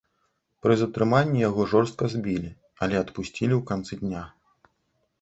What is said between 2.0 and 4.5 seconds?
збілі, але адпусцілі ў канцы дня.